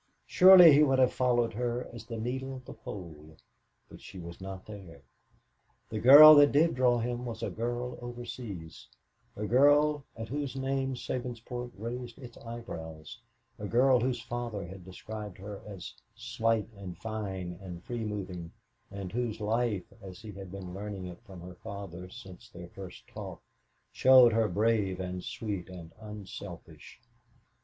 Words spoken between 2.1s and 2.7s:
needle